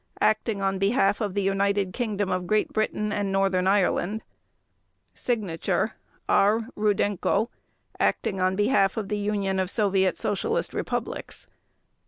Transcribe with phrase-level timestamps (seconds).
[0.19, 4.23] Acting on Behalf of the United Kingdom of Great Britain and Northern Ireland.
[5.13, 5.91] /s/
[6.27, 6.69] R.
[6.75, 7.49] RUDENKO.
[7.99, 11.45] _Acting on Behalf of the Union of Soviet Socialist Republics.